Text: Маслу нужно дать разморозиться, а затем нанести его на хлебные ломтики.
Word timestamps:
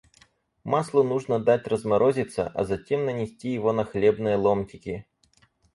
Маслу 0.63 1.03
нужно 1.03 1.39
дать 1.39 1.67
разморозиться, 1.67 2.47
а 2.55 2.63
затем 2.63 3.05
нанести 3.05 3.51
его 3.53 3.71
на 3.71 3.85
хлебные 3.85 4.35
ломтики. 4.35 5.05